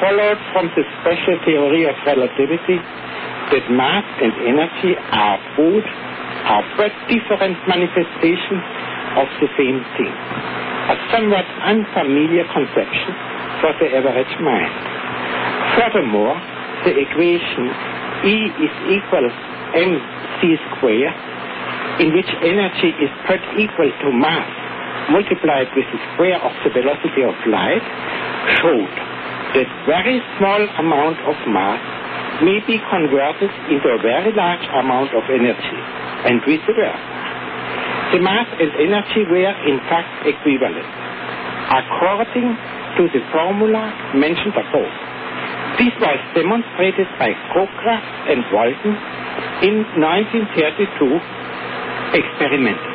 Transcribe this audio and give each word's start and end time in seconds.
followed 0.00 0.40
from 0.52 0.72
the 0.74 0.84
special 1.00 1.36
theory 1.44 1.84
of 1.84 1.94
relativity 2.08 2.80
that 3.52 3.64
mass 3.70 4.06
and 4.24 4.32
energy 4.48 4.96
are 4.96 5.38
both 5.54 5.86
are 6.48 6.64
but 6.80 6.92
different 7.06 7.60
manifestations 7.68 8.64
of 9.20 9.28
the 9.44 9.48
same 9.60 9.84
thing. 10.00 10.14
A 10.90 10.96
somewhat 11.12 11.44
unfamiliar 11.68 12.48
conception 12.48 13.12
for 13.60 13.76
the 13.78 13.92
average 13.92 14.34
mind. 14.40 14.72
Furthermore, 15.76 16.34
the 16.88 16.96
equation 16.96 17.68
E 18.24 18.36
is 18.56 18.74
equal 18.88 19.26
mc 19.76 20.40
squared, 20.72 21.16
in 22.00 22.12
which 22.16 22.30
energy 22.42 22.90
is 23.04 23.12
put 23.28 23.40
equal 23.60 23.92
to 24.00 24.08
mass 24.16 24.48
multiplied 25.10 25.68
with 25.74 25.86
the 25.92 26.00
square 26.12 26.38
of 26.38 26.52
the 26.64 26.70
velocity 26.70 27.22
of 27.26 27.34
light, 27.50 27.82
showed 28.62 29.09
that 29.54 29.68
very 29.86 30.20
small 30.38 30.62
amount 30.78 31.18
of 31.26 31.34
mass 31.50 31.82
may 32.42 32.60
be 32.64 32.78
converted 32.88 33.50
into 33.68 33.88
a 33.90 33.98
very 34.00 34.32
large 34.32 34.64
amount 34.78 35.12
of 35.12 35.24
energy, 35.28 35.78
and 36.24 36.40
vice 36.46 36.62
versa. 36.64 36.94
The 38.14 38.20
mass 38.22 38.48
and 38.58 38.72
energy 38.78 39.24
were 39.28 39.54
in 39.66 39.78
fact 39.90 40.26
equivalent, 40.26 40.86
according 41.70 42.56
to 42.96 43.02
the 43.12 43.20
formula 43.30 43.92
mentioned 44.14 44.54
above. 44.56 44.90
This 45.78 45.94
was 46.02 46.18
demonstrated 46.34 47.06
by 47.18 47.30
Cockcroft 47.54 48.28
and 48.28 48.42
Walton 48.50 48.94
in 49.62 49.86
1932 49.96 51.20
experimentally. 52.18 52.89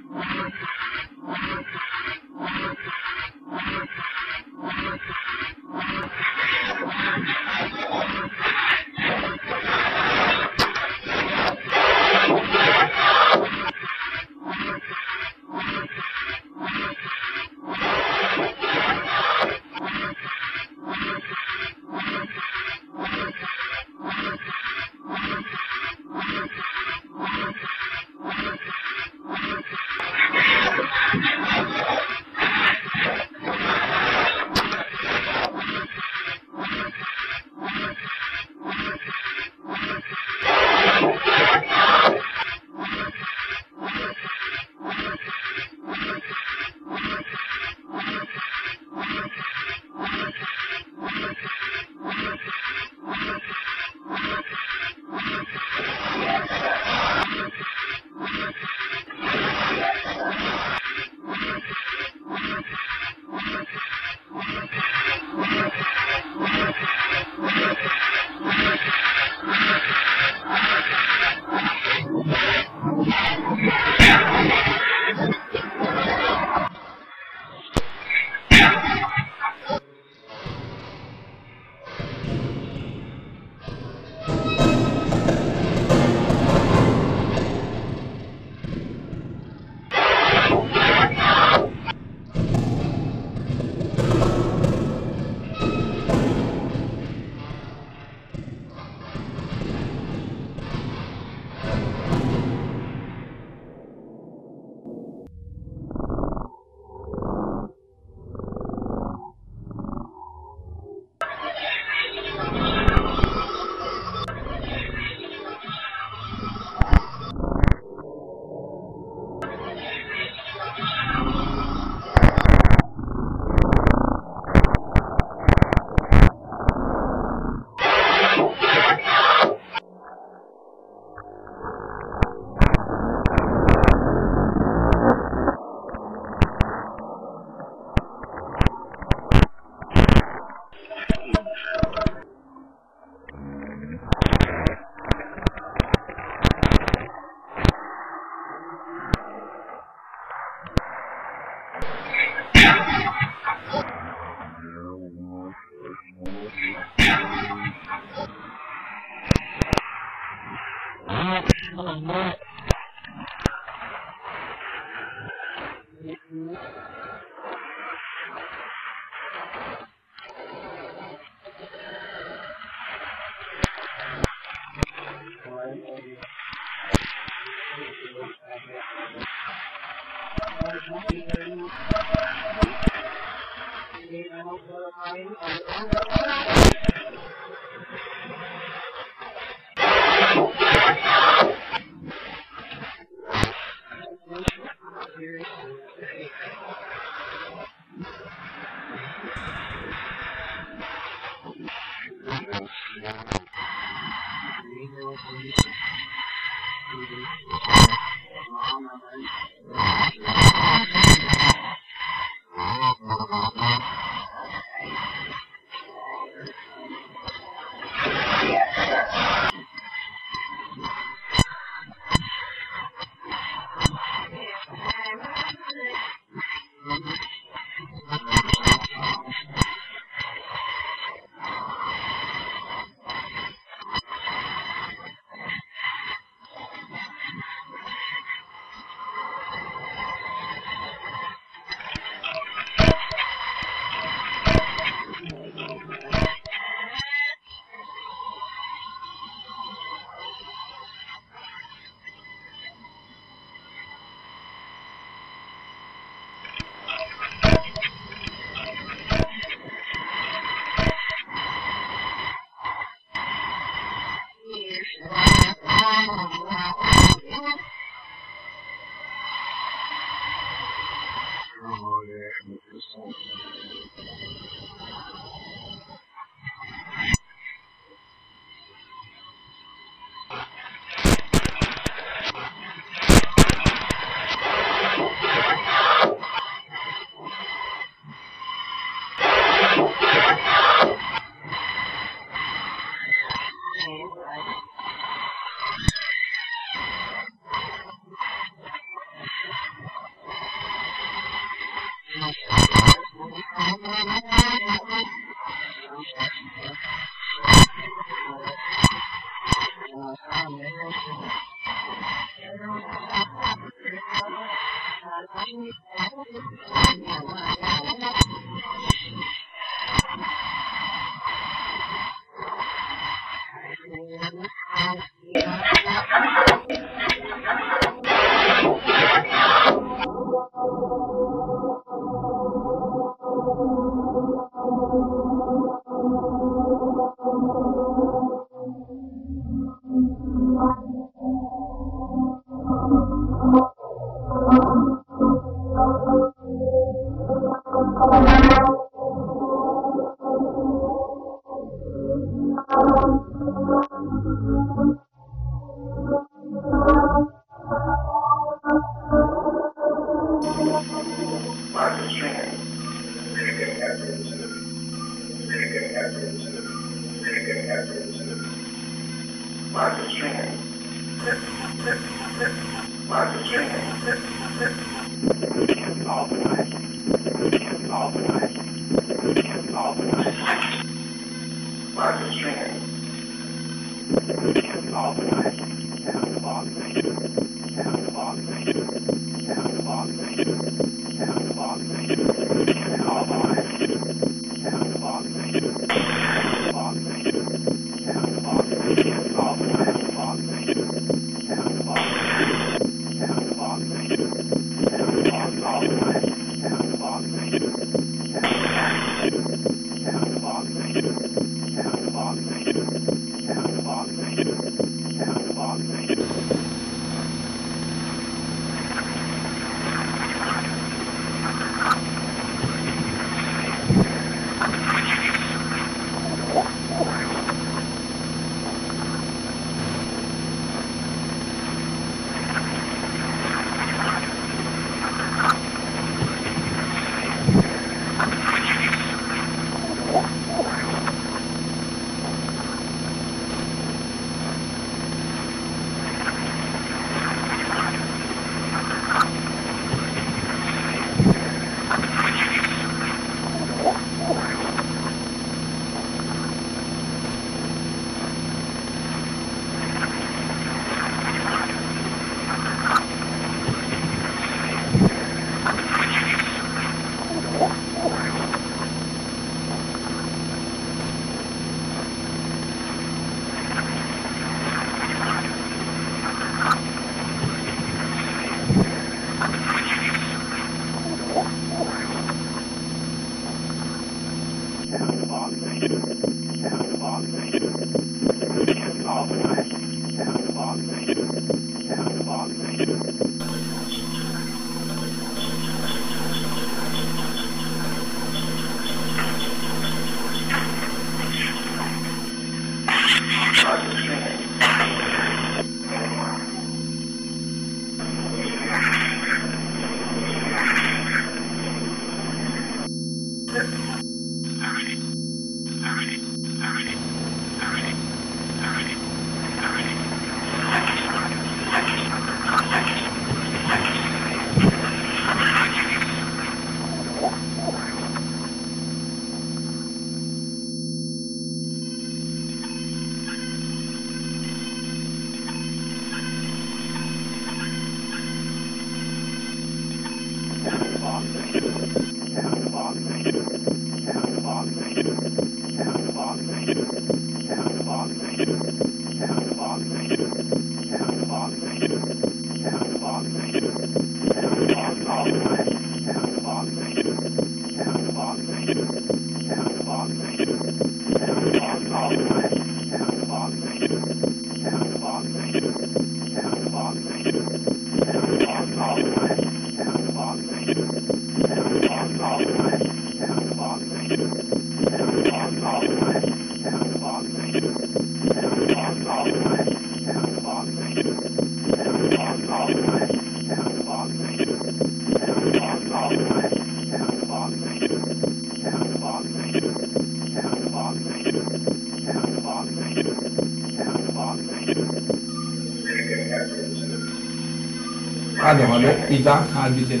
Hallå. 598.74 598.92
Idag 599.08 599.36
har 599.36 599.70
vi 599.70 599.84
den 599.84 600.00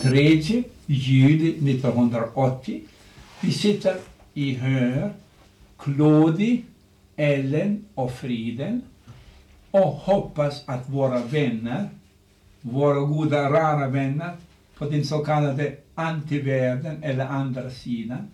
3 0.00 0.64
juli 0.86 1.70
1980. 1.70 2.80
Vi 3.40 3.52
sitter 3.52 3.96
i 4.34 4.54
hör 4.54 5.12
Claudie, 5.78 6.64
Ellen 7.16 7.84
och 7.94 8.12
Friden 8.12 8.82
och 9.70 9.80
hoppas 9.80 10.62
att 10.66 10.88
våra 10.88 11.18
vänner, 11.18 11.88
våra 12.60 13.00
goda 13.00 13.50
rara 13.50 13.88
vänner 13.88 14.32
på 14.78 14.84
den 14.84 15.04
så 15.04 15.18
kallade 15.18 15.76
antivärlden 15.94 17.02
eller 17.02 17.26
andra 17.26 17.70
sidan 17.70 18.28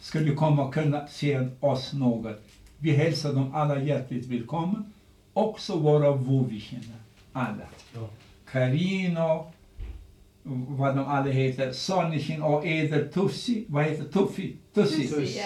skulle 0.00 0.34
komma 0.34 0.64
och 0.64 0.74
kunna 0.74 1.06
se 1.06 1.48
oss 1.60 1.92
något. 1.92 2.42
Vi 2.78 2.90
hälsar 2.90 3.32
dem 3.32 3.54
alla 3.54 3.82
hjärtligt 3.82 4.26
välkomna. 4.26 4.84
Också 5.32 5.76
våra 5.76 6.10
vovvikänner, 6.10 6.98
alla. 7.32 7.64
Ja. 7.94 8.08
Carino, 8.54 9.52
vad 10.68 10.96
de 10.96 11.06
alla 11.06 11.30
heter, 11.30 11.72
Sonnichen 11.72 12.42
och 12.42 12.66
Eder 12.66 13.08
Tussi, 13.08 13.64
vad 13.68 13.84
heter 13.84 14.04
Tuffi? 14.04 14.56
Tussi. 14.74 15.08
Tussi. 15.08 15.40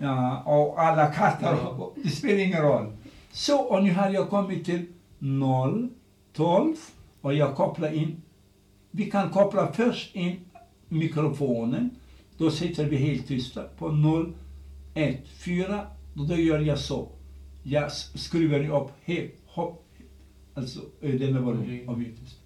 Ja, 0.00 0.42
och 0.42 0.82
alla 0.82 1.06
katter, 1.06 1.58
det 2.02 2.08
spelar 2.08 2.38
ingen 2.38 2.62
roll. 2.62 2.92
Så, 3.32 3.60
och 3.60 3.84
nu 3.84 3.92
har 3.92 4.10
jag 4.10 4.30
kommit 4.30 4.64
till 4.64 4.86
0, 5.18 5.88
12 6.32 6.76
och 7.20 7.34
jag 7.34 7.54
kopplar 7.56 7.92
in, 7.92 8.22
vi 8.90 9.10
kan 9.10 9.30
koppla 9.30 9.72
först 9.72 10.14
in 10.14 10.36
mikrofonen, 10.88 11.90
då 12.38 12.50
sitter 12.50 12.84
vi 12.84 12.96
helt 12.96 13.28
tysta 13.28 13.62
på 13.78 13.88
0, 13.88 14.32
1, 14.94 15.28
4, 15.28 15.86
och 16.16 16.28
då 16.28 16.36
gör 16.36 16.60
jag 16.60 16.78
så. 16.78 17.08
Jag 17.62 17.92
skruvar 17.92 18.82
upp 18.82 18.90
helt, 19.04 19.34
hopp, 19.46 19.84
alltså 20.54 20.80
denna 21.00 21.40
volym 21.40 21.60
Volym. 21.60 21.88
och 21.88 22.00
vi 22.00 22.04
är 22.04 22.12
tysta. 22.24 22.39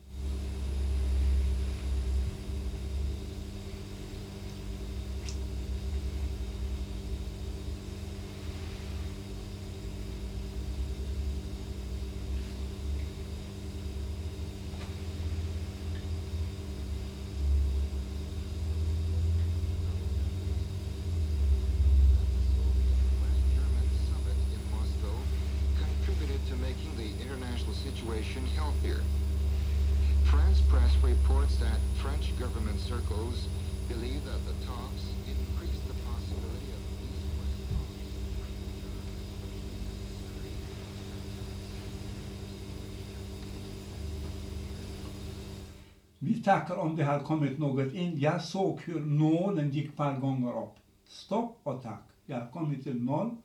Tackar 46.45 46.77
om 46.77 46.97
det 46.97 47.05
har 47.05 47.21
kommit 47.21 47.59
något 47.59 47.95
in. 47.95 48.19
Jag 48.19 48.45
såg 48.45 48.81
hur 48.81 49.01
nålen 49.01 49.71
gick 49.71 49.89
ett 49.89 49.97
par 49.97 50.19
gånger 50.19 50.63
upp. 50.63 50.75
Stopp 51.05 51.61
och 51.63 51.83
tack. 51.83 52.03
Jag 52.27 52.41
har 52.41 52.51
kommit 52.51 52.83
till 52.83 53.03
0, 53.03 53.37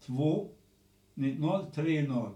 2, 0.00 0.48
0, 1.14 1.66
3, 1.74 2.02
0. 2.08 2.30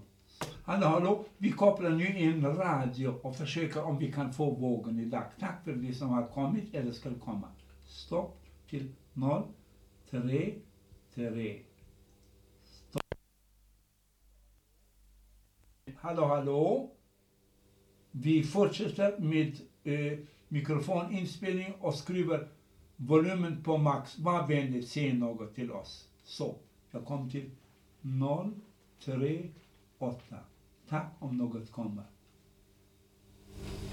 Hallå, 0.64 0.86
hallå. 0.86 1.24
Vi 1.38 1.52
kopplar 1.52 1.90
nu 1.90 2.18
in 2.18 2.46
radio 2.46 3.08
och 3.08 3.36
försöker 3.36 3.84
om 3.84 3.98
vi 3.98 4.12
kan 4.12 4.32
få 4.32 4.50
vågen 4.50 5.00
idag. 5.00 5.24
Tack 5.38 5.64
för 5.64 5.72
det 5.72 5.94
som 5.94 6.08
har 6.08 6.26
kommit 6.26 6.74
eller 6.74 6.92
ska 6.92 7.14
komma. 7.14 7.48
Stopp 7.86 8.44
till 8.68 8.92
0, 9.12 9.42
3, 10.10 10.54
3. 11.14 11.62
Stopp. 12.64 13.14
Hallå, 15.96 16.24
hallå. 16.24 16.90
Vi 18.10 18.42
fortsätter 18.42 19.18
med 19.18 19.56
eh, 19.84 20.18
mikrofoninspelning 20.48 21.74
och 21.80 21.94
skruvar 21.94 22.48
volymen 22.96 23.62
på 23.62 23.78
max. 23.78 24.18
Var 24.18 24.46
vänlig, 24.46 24.84
säg 24.84 25.12
något 25.12 25.54
till 25.54 25.72
oss. 25.72 26.08
Så, 26.24 26.56
jag 26.90 27.04
kom 27.04 27.30
till 27.30 27.50
038. 29.04 30.36
Tack 30.88 31.12
om 31.18 31.36
något 31.36 31.72
kommer. 31.72 32.04
Ja. 33.64 33.88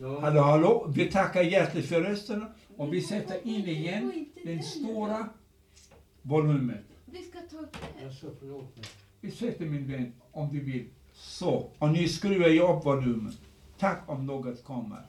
Hallå, 0.00 0.40
hallå. 0.40 0.90
Vi 0.94 1.10
tackar 1.10 1.42
hjärtligt 1.42 1.86
för 1.86 2.00
rösterna 2.00 2.46
och 2.76 2.94
vi 2.94 3.02
sätter 3.02 3.46
in 3.46 3.66
igen 3.66 4.26
den 4.44 4.62
stora 4.62 5.28
volymen. 6.22 6.78
Vi 7.04 7.22
ska 7.22 7.38
ta 7.50 7.56
upp 7.56 7.76
det. 8.76 8.88
Vi 9.20 9.30
sätter 9.30 9.66
min 9.66 9.92
vän 9.92 10.12
om 10.32 10.48
du 10.52 10.60
vill. 10.60 10.86
Så. 11.12 11.70
Och 11.78 11.88
nu 11.90 12.08
skruvar 12.08 12.48
jag 12.48 12.76
upp 12.78 12.86
volymen. 12.86 13.32
Tack 13.78 14.02
om 14.06 14.26
något 14.26 14.64
kommer. 14.64 15.02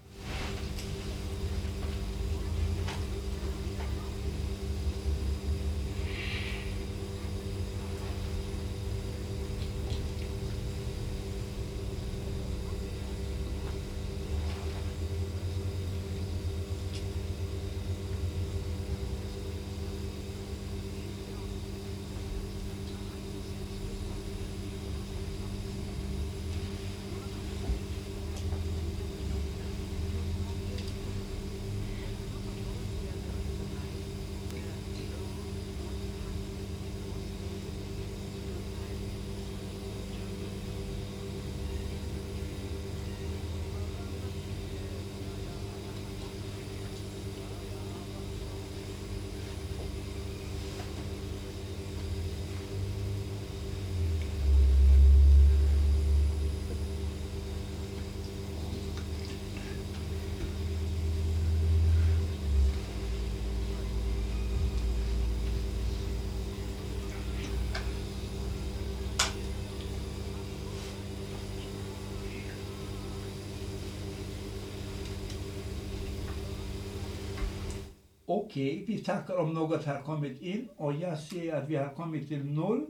Okej, 78.34 78.84
vi 78.88 78.98
tackar 78.98 79.38
om 79.38 79.54
något 79.54 79.86
har 79.86 80.02
kommit 80.02 80.42
in 80.42 80.69
och 80.77 80.94
jag 80.94 81.19
ser 81.19 81.54
att 81.54 81.69
vi 81.69 81.75
har 81.75 81.90
kommit 81.90 82.27
till 82.27 82.46
noll. 82.46 82.86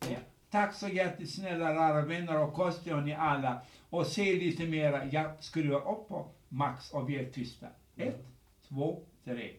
Ja. 0.00 0.16
Tack 0.50 0.74
så 0.74 0.88
jättesnälla 0.88 1.74
rara 1.74 2.06
vänner 2.06 2.38
och 2.38 2.54
Kosti 2.54 2.92
och 2.92 3.02
ni 3.02 3.14
alla. 3.14 3.60
Och 3.90 4.06
se 4.06 4.34
lite 4.34 4.66
mera. 4.66 5.04
Jag 5.04 5.44
skruvar 5.44 5.78
upp 5.78 6.08
på 6.08 6.28
max 6.48 6.92
och 6.92 7.10
vi 7.10 7.16
är 7.16 7.30
tysta. 7.30 7.66
Ett, 7.96 8.24
två, 8.68 9.02
tre. 9.24 9.50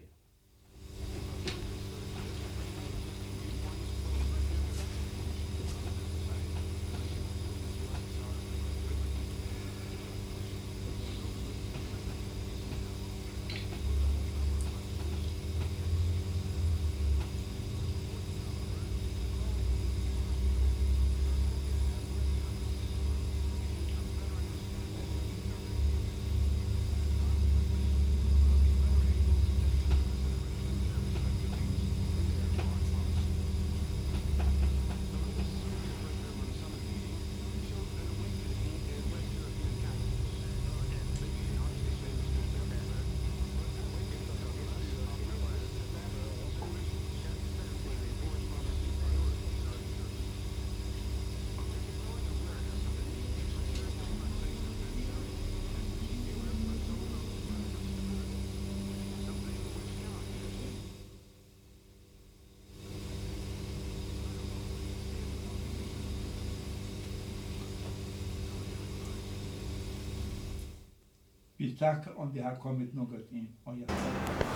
Vi 71.72 71.78
tackar 71.78 72.20
om 72.20 72.34
det 72.34 72.42
har 72.42 72.56
kommit 72.56 72.94
något 72.94 73.32
in. 73.32 73.48
Och 73.64 73.78
jag 73.78 74.51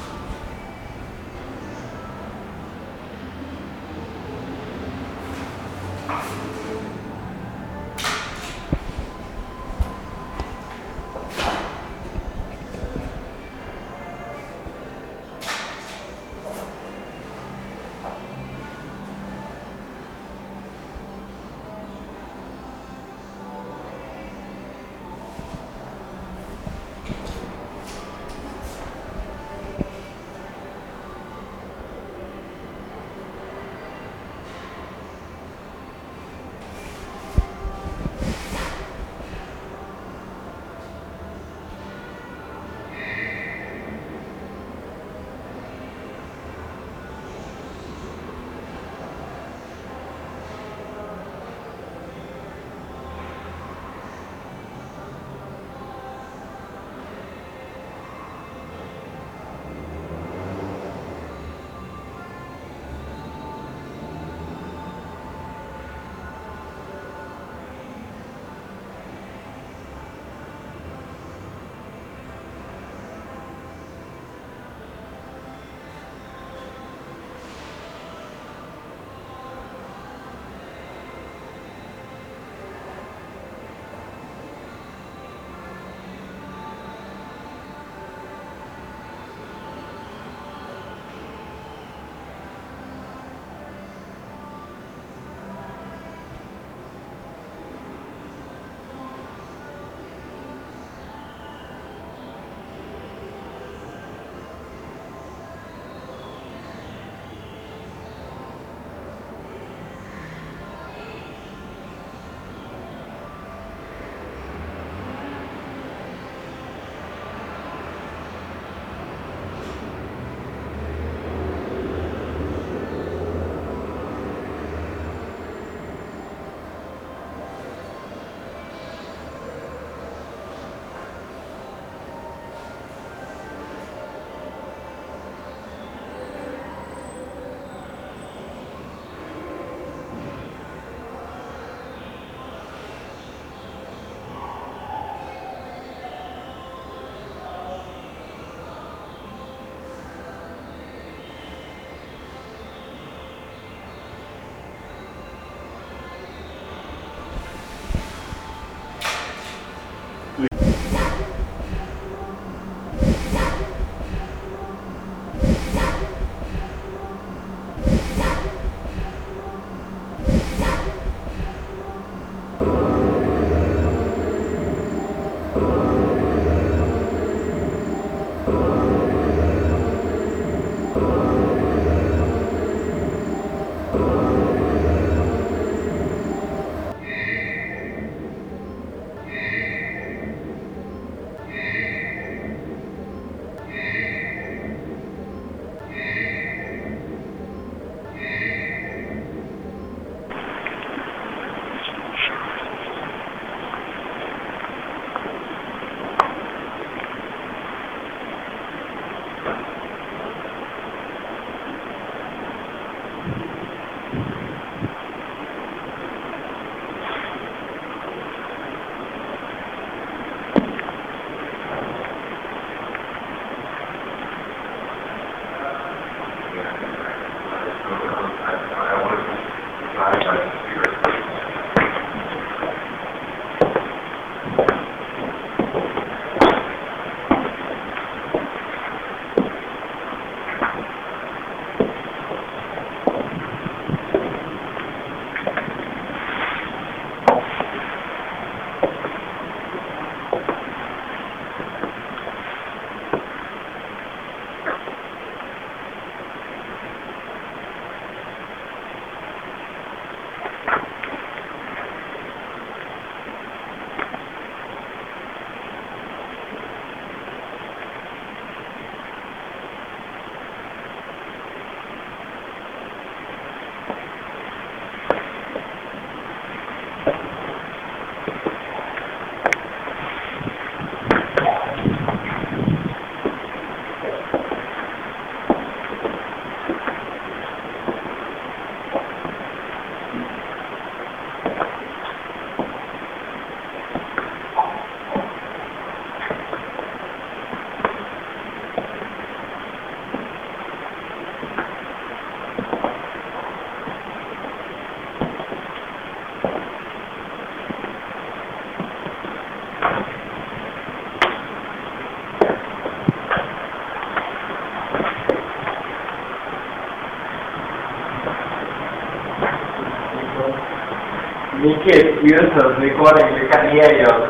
Nikit, 321.66 322.22
Yusuf, 322.22 322.78
Recording, 322.78 323.41
Lekaniello, 323.41 324.24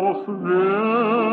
Oh, 0.00 0.24
them. 0.26 1.27